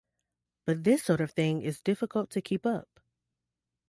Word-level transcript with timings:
But 0.65 0.83
this 0.83 1.03
sort 1.03 1.21
of 1.21 1.29
thing 1.29 1.61
is 1.61 1.79
difficult 1.83 2.31
to 2.31 2.41
keep 2.41 2.65
up. 2.65 3.01